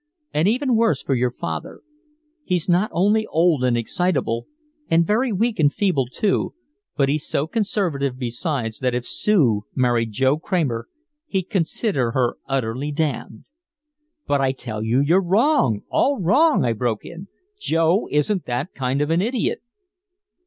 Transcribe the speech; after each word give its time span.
And 0.33 0.47
even 0.47 0.75
worse 0.75 1.03
for 1.03 1.13
your 1.13 1.29
father. 1.29 1.81
He's 2.43 2.67
not 2.67 2.89
only 2.91 3.27
old 3.27 3.63
and 3.63 3.77
excitable, 3.77 4.47
and 4.89 5.05
very 5.05 5.31
weak 5.31 5.59
and 5.59 5.71
feeble, 5.71 6.07
too, 6.07 6.55
but 6.97 7.07
he's 7.07 7.27
so 7.27 7.45
conservative 7.45 8.17
besides 8.17 8.79
that 8.79 8.95
if 8.95 9.05
Sue 9.05 9.61
married 9.75 10.11
Joe 10.11 10.39
Kramer 10.39 10.87
he'd 11.27 11.51
consider 11.51 12.13
her 12.13 12.39
utterly 12.47 12.91
damned." 12.91 13.45
"But 14.25 14.41
I 14.41 14.53
tell 14.53 14.81
you 14.81 15.01
you're 15.01 15.21
wrong, 15.21 15.83
all 15.87 16.19
wrong!" 16.19 16.65
I 16.65 16.73
broke 16.73 17.05
in. 17.05 17.27
"Joe 17.59 18.07
isn't 18.09 18.45
that 18.45 18.73
kind 18.73 19.01
of 19.01 19.11
an 19.11 19.21
idiot!" 19.21 19.61